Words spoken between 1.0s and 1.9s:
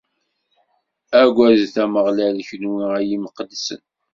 Aggadet